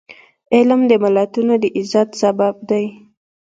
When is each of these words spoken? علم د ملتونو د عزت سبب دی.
علم 0.55 0.81
د 0.87 0.91
ملتونو 1.03 1.53
د 1.63 1.65
عزت 1.77 2.09
سبب 2.21 2.55
دی. 2.69 2.85